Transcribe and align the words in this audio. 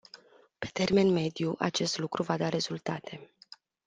Pe 0.57 0.67
termen 0.73 1.09
mediu, 1.09 1.55
acest 1.59 1.97
lucru 1.97 2.23
va 2.23 2.37
da 2.37 2.49
rezultate. 2.49 3.29